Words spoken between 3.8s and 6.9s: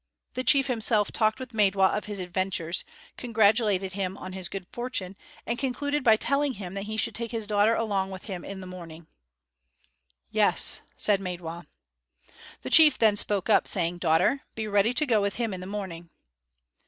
him on his good fortune, and concluded by telling him that